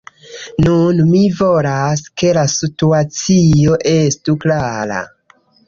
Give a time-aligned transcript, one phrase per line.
[0.67, 5.01] Nun mi volas, ke la situacio estu klara.